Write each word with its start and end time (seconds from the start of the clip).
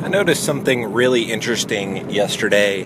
I 0.00 0.06
noticed 0.06 0.44
something 0.44 0.92
really 0.92 1.30
interesting 1.32 2.08
yesterday. 2.08 2.84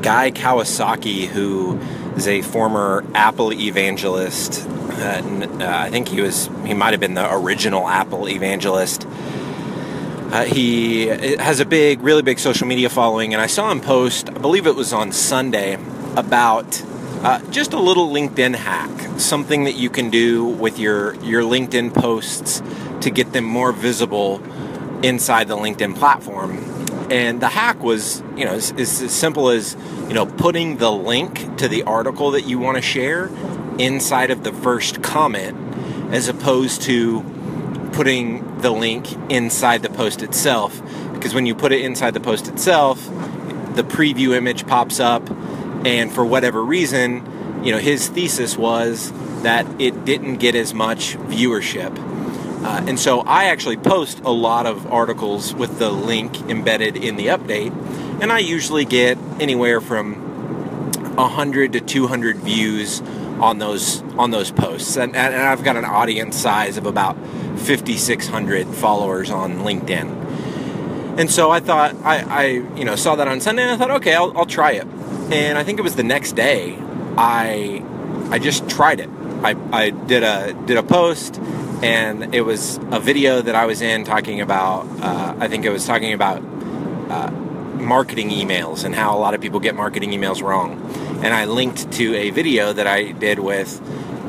Guy 0.00 0.30
Kawasaki, 0.30 1.26
who 1.26 1.78
is 2.16 2.28
a 2.28 2.40
former 2.42 3.04
Apple 3.14 3.52
evangelist, 3.52 4.66
uh, 4.68 5.22
uh, 5.60 5.66
I 5.66 5.90
think 5.90 6.08
he 6.08 6.20
was 6.20 6.48
he 6.64 6.72
might 6.72 6.92
have 6.92 7.00
been 7.00 7.14
the 7.14 7.34
original 7.34 7.88
Apple 7.88 8.28
evangelist. 8.28 9.06
Uh, 10.30 10.44
he 10.44 11.06
has 11.08 11.58
a 11.58 11.66
big, 11.66 12.00
really 12.00 12.22
big 12.22 12.38
social 12.38 12.68
media 12.68 12.88
following, 12.88 13.34
and 13.34 13.42
I 13.42 13.48
saw 13.48 13.70
him 13.70 13.80
post, 13.80 14.30
I 14.30 14.38
believe 14.38 14.66
it 14.66 14.76
was 14.76 14.92
on 14.92 15.10
Sunday, 15.10 15.74
about 16.16 16.80
uh, 17.22 17.40
just 17.50 17.72
a 17.72 17.80
little 17.80 18.08
LinkedIn 18.08 18.54
hack, 18.54 19.20
something 19.20 19.64
that 19.64 19.74
you 19.74 19.90
can 19.90 20.10
do 20.10 20.44
with 20.44 20.78
your 20.78 21.16
your 21.16 21.42
LinkedIn 21.42 21.92
posts 21.92 22.62
to 23.00 23.10
get 23.10 23.32
them 23.32 23.44
more 23.44 23.72
visible 23.72 24.40
inside 25.02 25.48
the 25.48 25.56
LinkedIn 25.56 25.96
platform. 25.96 26.58
And 27.10 27.40
the 27.40 27.48
hack 27.48 27.82
was, 27.82 28.22
you 28.36 28.44
know, 28.44 28.54
is, 28.54 28.72
as 28.72 29.12
simple 29.12 29.50
as, 29.50 29.76
you 30.08 30.14
know, 30.14 30.24
putting 30.24 30.78
the 30.78 30.90
link 30.90 31.58
to 31.58 31.68
the 31.68 31.82
article 31.82 32.30
that 32.32 32.42
you 32.42 32.58
want 32.58 32.76
to 32.76 32.82
share 32.82 33.30
inside 33.78 34.30
of 34.30 34.44
the 34.44 34.52
first 34.52 35.02
comment 35.02 35.56
as 36.14 36.28
opposed 36.28 36.82
to 36.82 37.22
putting 37.92 38.58
the 38.58 38.70
link 38.70 39.12
inside 39.30 39.82
the 39.82 39.90
post 39.90 40.22
itself. 40.22 40.80
Because 41.12 41.34
when 41.34 41.46
you 41.46 41.54
put 41.54 41.72
it 41.72 41.82
inside 41.82 42.14
the 42.14 42.20
post 42.20 42.48
itself, 42.48 43.04
the 43.74 43.82
preview 43.82 44.34
image 44.34 44.66
pops 44.66 45.00
up, 45.00 45.30
and 45.84 46.12
for 46.12 46.24
whatever 46.24 46.62
reason, 46.62 47.62
you 47.64 47.72
know, 47.72 47.78
his 47.78 48.08
thesis 48.08 48.56
was 48.56 49.12
that 49.42 49.66
it 49.80 50.04
didn't 50.04 50.36
get 50.36 50.54
as 50.54 50.74
much 50.74 51.16
viewership. 51.16 51.96
Uh, 52.64 52.84
and 52.86 52.98
so 52.98 53.20
I 53.20 53.44
actually 53.44 53.76
post 53.76 54.20
a 54.20 54.30
lot 54.30 54.66
of 54.66 54.90
articles 54.92 55.52
with 55.52 55.78
the 55.78 55.90
link 55.90 56.40
embedded 56.48 56.96
in 56.96 57.16
the 57.16 57.26
update, 57.26 57.72
and 58.22 58.32
I 58.32 58.38
usually 58.38 58.84
get 58.84 59.18
anywhere 59.40 59.80
from 59.80 60.14
100 61.16 61.72
to 61.72 61.80
200 61.80 62.36
views 62.36 63.00
on 63.40 63.58
those 63.58 64.02
on 64.16 64.30
those 64.30 64.52
posts, 64.52 64.96
and, 64.96 65.16
and 65.16 65.34
I've 65.34 65.64
got 65.64 65.76
an 65.76 65.84
audience 65.84 66.36
size 66.36 66.76
of 66.76 66.86
about 66.86 67.16
5,600 67.58 68.68
followers 68.68 69.30
on 69.30 69.58
LinkedIn. 69.58 71.18
And 71.18 71.30
so 71.30 71.50
I 71.50 71.58
thought 71.60 71.96
I, 72.04 72.18
I 72.20 72.44
you 72.76 72.84
know 72.84 72.94
saw 72.94 73.16
that 73.16 73.26
on 73.26 73.40
Sunday, 73.40 73.62
and 73.62 73.72
I 73.72 73.76
thought, 73.76 73.90
okay, 73.90 74.14
I'll, 74.14 74.36
I'll 74.38 74.46
try 74.46 74.72
it. 74.72 74.86
And 75.32 75.58
I 75.58 75.64
think 75.64 75.80
it 75.80 75.82
was 75.82 75.96
the 75.96 76.04
next 76.04 76.32
day, 76.32 76.78
I 77.16 77.84
I 78.30 78.38
just 78.38 78.68
tried 78.68 79.00
it. 79.00 79.10
I, 79.42 79.56
I 79.72 79.90
did 79.90 80.22
a 80.22 80.52
did 80.66 80.76
a 80.76 80.82
post 80.82 81.40
and 81.82 82.34
it 82.34 82.42
was 82.42 82.78
a 82.90 83.00
video 83.00 83.42
that 83.42 83.54
I 83.54 83.66
was 83.66 83.82
in 83.82 84.04
talking 84.04 84.40
about. 84.40 84.86
Uh, 85.00 85.34
I 85.38 85.48
think 85.48 85.64
it 85.64 85.70
was 85.70 85.84
talking 85.84 86.12
about 86.12 86.38
uh, 87.10 87.30
marketing 87.74 88.30
emails 88.30 88.84
and 88.84 88.94
how 88.94 89.16
a 89.16 89.20
lot 89.20 89.34
of 89.34 89.40
people 89.40 89.58
get 89.58 89.74
marketing 89.74 90.10
emails 90.10 90.42
wrong. 90.42 90.80
And 91.24 91.34
I 91.34 91.44
linked 91.44 91.90
to 91.92 92.14
a 92.14 92.30
video 92.30 92.72
that 92.72 92.86
I 92.86 93.10
did 93.12 93.40
with 93.40 93.80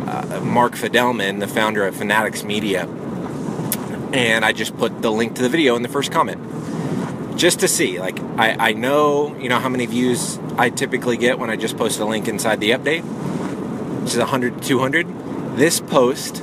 uh, 0.07 0.41
Mark 0.41 0.73
Fidelman, 0.73 1.39
the 1.39 1.47
founder 1.47 1.85
of 1.85 1.95
Fanatics 1.95 2.43
Media, 2.43 2.87
and 4.13 4.43
I 4.43 4.51
just 4.51 4.75
put 4.77 5.01
the 5.01 5.11
link 5.11 5.35
to 5.35 5.43
the 5.43 5.49
video 5.49 5.75
in 5.75 5.83
the 5.83 5.89
first 5.89 6.11
comment 6.11 6.41
just 7.37 7.59
to 7.61 7.67
see. 7.67 7.99
Like 7.99 8.19
I, 8.37 8.69
I 8.69 8.73
know 8.73 9.35
you 9.37 9.49
know 9.49 9.59
how 9.59 9.69
many 9.69 9.85
views 9.85 10.39
I 10.57 10.69
typically 10.69 11.17
get 11.17 11.39
when 11.39 11.49
I 11.49 11.55
just 11.55 11.77
post 11.77 11.99
a 11.99 12.05
link 12.05 12.27
inside 12.27 12.59
the 12.59 12.71
update, 12.71 13.01
which 14.01 14.11
is 14.11 14.17
100 14.17 14.61
to 14.61 14.67
200. 14.67 15.07
This 15.57 15.79
post 15.79 16.41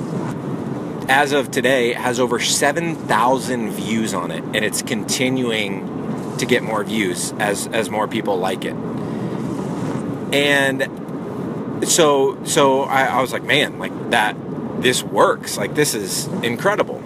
as 1.09 1.31
of 1.31 1.51
today, 1.51 1.93
has 1.93 2.19
over 2.19 2.39
7,000 2.39 3.71
views 3.71 4.13
on 4.13 4.31
it, 4.31 4.43
and 4.43 4.57
it's 4.57 4.81
continuing 4.81 6.37
to 6.37 6.45
get 6.45 6.63
more 6.63 6.83
views 6.83 7.33
as, 7.33 7.67
as 7.67 7.89
more 7.89 8.07
people 8.07 8.37
like 8.37 8.65
it. 8.65 8.75
And 10.33 11.87
so, 11.87 12.43
so 12.45 12.83
I, 12.83 13.05
I 13.05 13.21
was 13.21 13.33
like, 13.33 13.43
man, 13.43 13.79
like 13.79 14.11
that, 14.11 14.35
this 14.81 15.03
works. 15.03 15.57
Like, 15.57 15.75
this 15.75 15.93
is 15.93 16.27
incredible. 16.43 16.97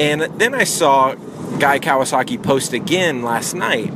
And 0.00 0.22
then 0.22 0.54
I 0.54 0.64
saw 0.64 1.14
Guy 1.58 1.78
Kawasaki 1.78 2.42
post 2.42 2.72
again 2.72 3.22
last 3.22 3.54
night, 3.54 3.92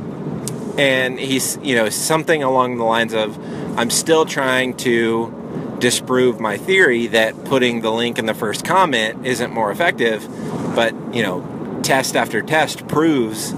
and 0.77 1.19
he's, 1.19 1.57
you 1.63 1.75
know, 1.75 1.89
something 1.89 2.43
along 2.43 2.77
the 2.77 2.83
lines 2.83 3.13
of, 3.13 3.37
I'm 3.77 3.89
still 3.89 4.25
trying 4.25 4.77
to 4.77 5.33
disprove 5.79 6.39
my 6.39 6.57
theory 6.57 7.07
that 7.07 7.45
putting 7.45 7.81
the 7.81 7.91
link 7.91 8.17
in 8.17 8.25
the 8.25 8.33
first 8.33 8.65
comment 8.65 9.25
isn't 9.25 9.51
more 9.51 9.71
effective, 9.71 10.27
but 10.75 10.93
you 11.13 11.21
know, 11.21 11.79
test 11.83 12.15
after 12.15 12.41
test 12.41 12.87
proves 12.87 13.53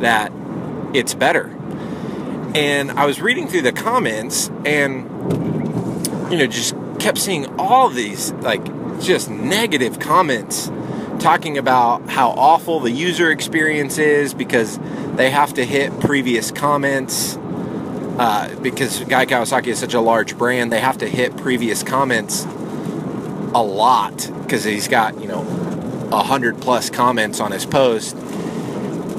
that 0.00 0.32
it's 0.94 1.14
better. 1.14 1.46
And 2.54 2.92
I 2.92 3.06
was 3.06 3.20
reading 3.20 3.48
through 3.48 3.62
the 3.62 3.72
comments 3.72 4.50
and 4.64 6.30
you 6.30 6.38
know, 6.38 6.46
just 6.46 6.74
kept 6.98 7.18
seeing 7.18 7.46
all 7.58 7.88
these 7.88 8.32
like 8.32 8.64
just 9.00 9.30
negative 9.30 9.98
comments 9.98 10.70
talking 11.18 11.58
about 11.58 12.08
how 12.08 12.30
awful 12.30 12.80
the 12.80 12.90
user 12.90 13.30
experience 13.30 13.98
is 13.98 14.34
because 14.34 14.78
they 15.16 15.30
have 15.30 15.54
to 15.54 15.64
hit 15.64 15.98
previous 16.00 16.50
comments 16.50 17.36
uh, 18.18 18.54
because 18.60 19.00
Guy 19.00 19.26
Kawasaki 19.26 19.68
is 19.68 19.78
such 19.78 19.94
a 19.94 20.00
large 20.00 20.38
brand, 20.38 20.72
they 20.72 20.80
have 20.80 20.98
to 20.98 21.08
hit 21.08 21.36
previous 21.36 21.82
comments 21.82 22.44
a 23.54 23.62
lot 23.62 24.30
because 24.42 24.64
he's 24.64 24.88
got 24.88 25.20
you 25.20 25.28
know 25.28 25.40
a 26.12 26.22
hundred 26.22 26.60
plus 26.60 26.90
comments 26.90 27.40
on 27.40 27.52
his 27.52 27.66
post, 27.66 28.14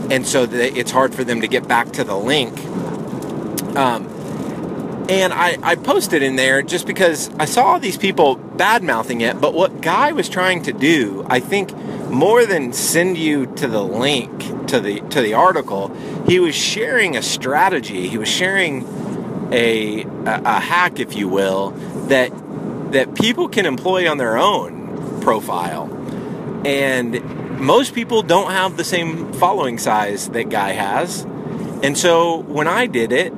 and 0.10 0.26
so 0.26 0.44
it's 0.52 0.92
hard 0.92 1.14
for 1.14 1.24
them 1.24 1.42
to 1.42 1.48
get 1.48 1.68
back 1.68 1.92
to 1.94 2.04
the 2.04 2.16
link. 2.16 2.58
Um, 3.76 4.08
and 5.10 5.34
I, 5.34 5.58
I 5.62 5.76
posted 5.76 6.24
in 6.24 6.36
there 6.36 6.62
just 6.62 6.88
because 6.88 7.30
I 7.38 7.46
saw 7.46 7.66
all 7.66 7.80
these 7.80 7.98
people 7.98 8.36
bad 8.36 8.84
mouthing 8.84 9.22
it, 9.22 9.40
but 9.40 9.54
what 9.54 9.82
Guy 9.82 10.14
was 10.14 10.30
trying 10.30 10.64
to 10.64 10.74
do, 10.74 11.26
I 11.30 11.40
think, 11.40 11.76
more 12.10 12.46
than 12.46 12.74
send 12.74 13.18
you 13.18 13.46
to 13.58 13.68
the 13.68 13.84
link 13.84 14.32
to 14.68 14.80
the 14.80 15.00
to 15.10 15.22
the 15.22 15.34
article, 15.34 15.94
he 16.28 16.40
was 16.40 16.56
sharing 16.56 17.16
a 17.16 17.22
strategy. 17.22 18.08
He 18.08 18.18
was 18.18 18.30
sharing 18.30 18.86
a, 19.52 20.04
a, 20.04 20.42
a 20.46 20.60
hack, 20.60 21.00
if 21.00 21.16
you 21.16 21.28
will, 21.28 21.72
that 22.08 22.32
that 22.92 23.16
people 23.16 23.48
can 23.48 23.66
employ 23.66 24.10
on 24.10 24.18
their 24.18 24.38
own 24.38 25.22
profile. 25.22 25.92
And 26.66 27.60
most 27.60 27.94
people 27.94 28.22
don't 28.22 28.52
have 28.52 28.78
the 28.78 28.84
same 28.84 29.34
following 29.34 29.78
size 29.78 30.30
that 30.30 30.50
guy 30.50 30.72
has. 30.72 31.24
And 31.84 31.98
so 31.98 32.38
when 32.38 32.68
I 32.68 32.88
did 32.88 33.12
it, 33.12 33.34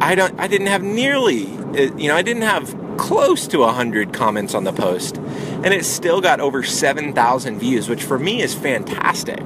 I 0.00 0.14
don't 0.14 0.38
I 0.38 0.48
didn't 0.48 0.68
have 0.68 0.82
nearly 0.82 1.46
uh, 1.46 1.94
you 1.96 2.08
know, 2.08 2.16
I 2.16 2.22
didn't 2.22 2.42
have 2.42 2.76
close 2.96 3.48
to 3.48 3.58
100 3.58 4.12
comments 4.12 4.54
on 4.54 4.64
the 4.64 4.72
post 4.72 5.16
and 5.16 5.66
it 5.66 5.84
still 5.84 6.20
got 6.20 6.40
over 6.40 6.62
7,000 6.62 7.58
views, 7.58 7.88
which 7.88 8.02
for 8.04 8.18
me 8.18 8.42
is 8.42 8.54
fantastic. 8.54 9.42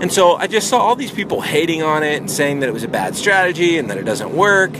And 0.00 0.12
so 0.12 0.36
I 0.36 0.46
just 0.46 0.68
saw 0.68 0.78
all 0.78 0.94
these 0.94 1.10
people 1.10 1.40
hating 1.40 1.82
on 1.82 2.02
it 2.02 2.16
and 2.16 2.30
saying 2.30 2.60
that 2.60 2.68
it 2.68 2.72
was 2.72 2.84
a 2.84 2.88
bad 2.88 3.16
strategy 3.16 3.78
and 3.78 3.90
that 3.90 3.98
it 3.98 4.04
doesn't 4.04 4.32
work. 4.32 4.72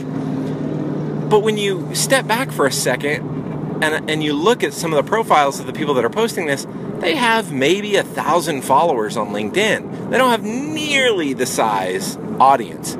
But 1.29 1.41
when 1.41 1.59
you 1.59 1.95
step 1.95 2.27
back 2.27 2.53
for 2.53 2.67
a 2.67 2.73
second 2.73 3.83
and, 3.83 4.09
and 4.09 4.23
you 4.23 4.33
look 4.33 4.63
at 4.63 4.73
some 4.73 4.93
of 4.93 5.05
the 5.05 5.09
profiles 5.09 5.59
of 5.61 5.67
the 5.67 5.73
people 5.73 5.95
that 5.95 6.05
are 6.05 6.11
posting 6.11 6.47
this, 6.47 6.67
they 7.01 7.17
have 7.17 7.53
maybe 7.53 7.97
a 7.97 8.03
thousand 8.03 8.63
followers 8.63 9.17
on 9.17 9.29
LinkedIn. 9.29 10.11
They 10.11 10.19
don't 10.19 10.31
have 10.31 10.45
nearly 10.45 11.33
the 11.33 11.47
size 11.47 12.17
audience. 12.39 12.95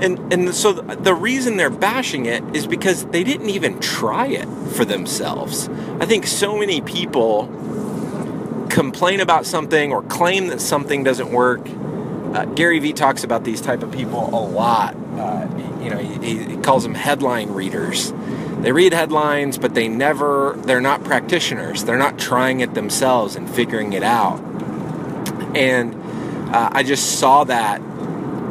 And, 0.00 0.32
and 0.32 0.54
so 0.54 0.72
the 0.72 1.14
reason 1.14 1.58
they're 1.58 1.68
bashing 1.68 2.24
it 2.24 2.42
is 2.56 2.66
because 2.66 3.04
they 3.06 3.22
didn't 3.22 3.50
even 3.50 3.80
try 3.80 4.28
it 4.28 4.46
for 4.72 4.84
themselves. 4.84 5.68
I 6.00 6.06
think 6.06 6.26
so 6.26 6.56
many 6.56 6.80
people 6.80 7.44
complain 8.70 9.20
about 9.20 9.44
something 9.44 9.92
or 9.92 10.02
claim 10.02 10.46
that 10.46 10.60
something 10.60 11.04
doesn't 11.04 11.30
work. 11.30 11.60
Uh, 12.34 12.44
Gary 12.46 12.78
Vee 12.78 12.92
talks 12.92 13.24
about 13.24 13.44
these 13.44 13.60
type 13.60 13.82
of 13.82 13.90
people 13.90 14.28
a 14.28 14.40
lot. 14.40 14.94
Uh, 14.94 15.48
you 15.82 15.90
know, 15.90 15.98
he, 15.98 16.38
he 16.38 16.56
calls 16.58 16.84
them 16.84 16.94
headline 16.94 17.50
readers. 17.50 18.12
They 18.60 18.72
read 18.72 18.92
headlines, 18.92 19.58
but 19.58 19.74
they 19.74 19.88
never, 19.88 20.54
they're 20.58 20.80
not 20.80 21.02
practitioners. 21.02 21.84
They're 21.84 21.98
not 21.98 22.18
trying 22.18 22.60
it 22.60 22.74
themselves 22.74 23.34
and 23.34 23.50
figuring 23.50 23.92
it 23.92 24.02
out. 24.02 24.38
And 25.56 25.94
uh, 26.54 26.70
I 26.72 26.82
just 26.82 27.18
saw 27.18 27.44
that. 27.44 27.82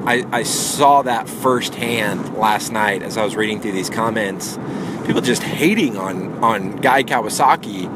I, 0.05 0.25
I 0.31 0.43
saw 0.43 1.03
that 1.03 1.29
firsthand 1.29 2.35
last 2.35 2.71
night 2.71 3.03
as 3.03 3.17
I 3.17 3.23
was 3.23 3.35
reading 3.35 3.61
through 3.61 3.73
these 3.73 3.89
comments. 3.89 4.57
People 5.05 5.21
just 5.21 5.43
hating 5.43 5.97
on, 5.97 6.43
on 6.43 6.77
Guy 6.77 7.03
Kawasaki 7.03 7.89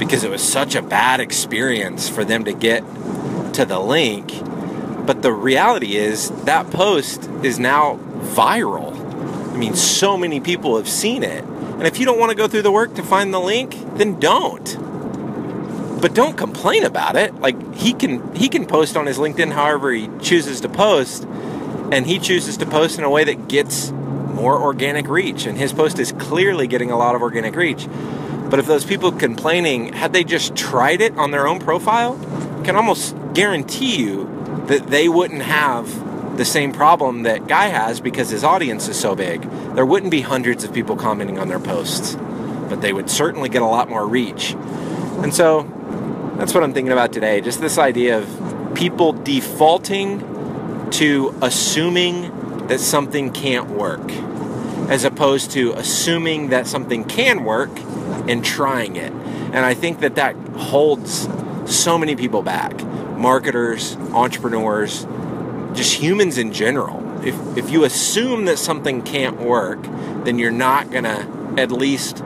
because 0.00 0.24
it 0.24 0.30
was 0.30 0.42
such 0.42 0.74
a 0.74 0.82
bad 0.82 1.20
experience 1.20 2.08
for 2.08 2.24
them 2.24 2.44
to 2.46 2.52
get 2.52 2.80
to 3.54 3.64
the 3.64 3.78
link. 3.78 4.32
But 5.06 5.22
the 5.22 5.32
reality 5.32 5.96
is 5.96 6.30
that 6.44 6.70
post 6.72 7.28
is 7.44 7.60
now 7.60 7.96
viral. 8.34 8.96
I 9.52 9.56
mean, 9.56 9.74
so 9.76 10.16
many 10.16 10.40
people 10.40 10.76
have 10.76 10.88
seen 10.88 11.22
it. 11.22 11.44
And 11.44 11.86
if 11.86 11.98
you 12.00 12.06
don't 12.06 12.18
want 12.18 12.30
to 12.30 12.36
go 12.36 12.48
through 12.48 12.62
the 12.62 12.72
work 12.72 12.94
to 12.96 13.02
find 13.02 13.32
the 13.32 13.40
link, 13.40 13.76
then 13.96 14.18
don't. 14.20 14.76
but 16.00 16.14
don't 16.14 16.36
complain 16.36 16.84
about 16.84 17.16
it. 17.16 17.34
Like 17.40 17.74
he 17.74 17.92
can 17.92 18.34
he 18.34 18.48
can 18.48 18.66
post 18.66 18.96
on 18.96 19.06
his 19.06 19.18
LinkedIn 19.18 19.52
however 19.52 19.92
he 19.92 20.08
chooses 20.20 20.60
to 20.62 20.68
post, 20.68 21.24
and 21.92 22.06
he 22.06 22.18
chooses 22.18 22.56
to 22.58 22.66
post 22.66 22.98
in 22.98 23.04
a 23.04 23.10
way 23.10 23.24
that 23.24 23.48
gets 23.48 23.90
more 23.90 24.60
organic 24.60 25.08
reach. 25.08 25.46
And 25.46 25.58
his 25.58 25.72
post 25.72 25.98
is 25.98 26.12
clearly 26.12 26.66
getting 26.66 26.90
a 26.90 26.96
lot 26.96 27.14
of 27.14 27.22
organic 27.22 27.54
reach. 27.54 27.86
But 28.50 28.58
if 28.58 28.66
those 28.66 28.84
people 28.84 29.12
complaining, 29.12 29.92
had 29.92 30.12
they 30.12 30.24
just 30.24 30.56
tried 30.56 31.00
it 31.00 31.16
on 31.16 31.30
their 31.30 31.46
own 31.46 31.60
profile, 31.60 32.18
can 32.64 32.76
almost 32.76 33.14
guarantee 33.32 33.96
you 33.96 34.64
that 34.66 34.88
they 34.88 35.08
wouldn't 35.08 35.42
have 35.42 36.36
the 36.36 36.44
same 36.44 36.72
problem 36.72 37.22
that 37.22 37.46
Guy 37.46 37.66
has 37.66 38.00
because 38.00 38.30
his 38.30 38.44
audience 38.44 38.88
is 38.88 38.98
so 38.98 39.14
big. 39.14 39.42
There 39.74 39.86
wouldn't 39.86 40.10
be 40.10 40.20
hundreds 40.20 40.64
of 40.64 40.72
people 40.72 40.96
commenting 40.96 41.38
on 41.38 41.48
their 41.48 41.60
posts, 41.60 42.16
but 42.68 42.80
they 42.80 42.92
would 42.92 43.10
certainly 43.10 43.48
get 43.48 43.62
a 43.62 43.66
lot 43.66 43.88
more 43.88 44.06
reach. 44.06 44.52
And 45.22 45.34
so 45.34 45.62
that's 46.38 46.54
what 46.54 46.64
I'm 46.64 46.72
thinking 46.72 46.92
about 46.92 47.12
today. 47.12 47.40
Just 47.40 47.60
this 47.60 47.78
idea 47.78 48.18
of 48.18 48.74
people 48.74 49.12
defaulting 49.12 50.90
to 50.92 51.34
assuming 51.42 52.66
that 52.68 52.80
something 52.80 53.32
can't 53.32 53.68
work, 53.68 54.10
as 54.88 55.04
opposed 55.04 55.50
to 55.52 55.72
assuming 55.72 56.48
that 56.48 56.66
something 56.66 57.04
can 57.04 57.44
work 57.44 57.70
and 58.28 58.44
trying 58.44 58.96
it. 58.96 59.12
And 59.12 59.58
I 59.58 59.74
think 59.74 60.00
that 60.00 60.14
that 60.14 60.36
holds 60.56 61.28
so 61.66 61.98
many 61.98 62.16
people 62.16 62.42
back 62.42 62.82
marketers, 63.16 63.96
entrepreneurs, 64.12 65.06
just 65.74 65.94
humans 65.94 66.38
in 66.38 66.52
general. 66.52 67.06
If, 67.24 67.34
if 67.56 67.70
you 67.70 67.84
assume 67.84 68.46
that 68.46 68.58
something 68.58 69.02
can't 69.02 69.38
work, 69.38 69.82
then 70.24 70.38
you're 70.38 70.50
not 70.50 70.90
going 70.90 71.04
to 71.04 71.54
at 71.58 71.70
least 71.70 72.22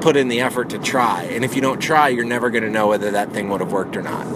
put 0.00 0.16
in 0.16 0.28
the 0.28 0.40
effort 0.40 0.70
to 0.70 0.78
try. 0.78 1.24
And 1.24 1.44
if 1.44 1.56
you 1.56 1.60
don't 1.60 1.80
try, 1.80 2.08
you're 2.08 2.24
never 2.24 2.50
going 2.50 2.62
to 2.62 2.70
know 2.70 2.88
whether 2.88 3.10
that 3.10 3.32
thing 3.32 3.48
would 3.48 3.60
have 3.60 3.72
worked 3.72 3.96
or 3.96 4.02
not. 4.02 4.26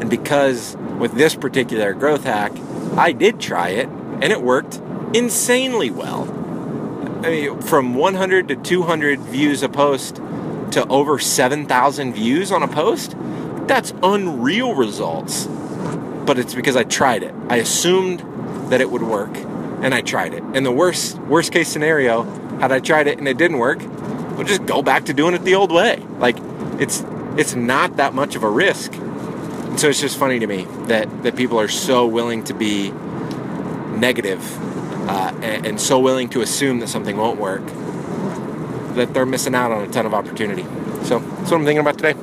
And 0.00 0.08
because 0.08 0.74
with 0.98 1.12
this 1.12 1.34
particular 1.34 1.92
growth 1.92 2.24
hack, 2.24 2.52
I 2.96 3.12
did 3.12 3.38
try 3.40 3.70
it 3.70 3.88
and 3.88 4.24
it 4.24 4.42
worked 4.42 4.80
insanely 5.14 5.90
well. 5.90 6.24
I 7.24 7.30
mean, 7.30 7.62
from 7.62 7.94
100 7.94 8.48
to 8.48 8.56
200 8.56 9.20
views 9.20 9.62
a 9.62 9.68
post 9.68 10.16
to 10.72 10.84
over 10.88 11.20
7,000 11.20 12.12
views 12.14 12.50
on 12.50 12.64
a 12.64 12.68
post, 12.68 13.14
that's 13.68 13.94
unreal 14.02 14.74
results. 14.74 15.46
But 16.26 16.38
it's 16.38 16.54
because 16.54 16.74
I 16.74 16.82
tried 16.82 17.22
it. 17.22 17.32
I 17.48 17.56
assumed 17.56 18.20
that 18.72 18.80
it 18.80 18.90
would 18.90 19.02
work 19.02 19.36
and 19.36 19.94
I 19.94 20.00
tried 20.00 20.34
it. 20.34 20.42
And 20.54 20.66
the 20.66 20.72
worst 20.72 21.16
worst 21.18 21.52
case 21.52 21.68
scenario, 21.68 22.24
had 22.58 22.72
I 22.72 22.80
tried 22.80 23.06
it 23.06 23.18
and 23.18 23.28
it 23.28 23.38
didn't 23.38 23.58
work, 23.58 23.80
we'll 24.36 24.46
just 24.46 24.66
go 24.66 24.82
back 24.82 25.04
to 25.04 25.14
doing 25.14 25.34
it 25.34 25.44
the 25.44 25.54
old 25.54 25.70
way. 25.70 26.02
Like 26.18 26.38
it's 26.80 27.04
it's 27.36 27.54
not 27.54 27.96
that 27.98 28.14
much 28.14 28.34
of 28.34 28.42
a 28.42 28.50
risk. 28.50 28.94
And 28.94 29.78
so 29.78 29.88
it's 29.88 30.00
just 30.00 30.18
funny 30.18 30.40
to 30.40 30.46
me 30.46 30.66
that 30.86 31.22
that 31.22 31.36
people 31.36 31.60
are 31.60 31.68
so 31.68 32.06
willing 32.06 32.42
to 32.44 32.54
be 32.54 32.90
negative 33.96 34.40
uh, 35.08 35.32
and, 35.42 35.66
and 35.66 35.80
so 35.80 35.98
willing 35.98 36.28
to 36.30 36.40
assume 36.40 36.80
that 36.80 36.88
something 36.88 37.16
won't 37.16 37.38
work 37.38 37.62
that 38.94 39.14
they're 39.14 39.26
missing 39.26 39.54
out 39.54 39.72
on 39.72 39.82
a 39.82 39.88
ton 39.88 40.06
of 40.06 40.14
opportunity. 40.14 40.62
So 41.04 41.18
that's 41.18 41.50
what 41.50 41.54
I'm 41.54 41.64
thinking 41.64 41.78
about 41.78 41.98
today. 41.98 42.14